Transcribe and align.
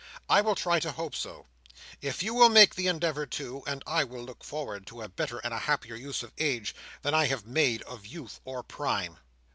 I 0.27 0.41
will 0.41 0.55
try 0.55 0.79
to 0.79 0.93
hope 0.93 1.13
so, 1.13 1.45
if 2.01 2.23
you 2.23 2.33
will 2.33 2.49
make 2.49 2.73
the 2.73 2.87
endeavour 2.87 3.27
too; 3.27 3.61
and 3.67 3.83
I 3.85 4.03
will 4.03 4.23
look 4.23 4.43
forward 4.43 4.87
to 4.87 5.03
a 5.03 5.07
better 5.09 5.37
and 5.43 5.53
a 5.53 5.59
happier 5.59 5.93
use 5.93 6.23
of 6.23 6.33
age 6.39 6.73
than 7.03 7.13
I 7.13 7.27
have 7.27 7.45
made 7.45 7.83
of 7.83 8.07
youth 8.07 8.39
or 8.43 8.63
prime." 8.63 9.19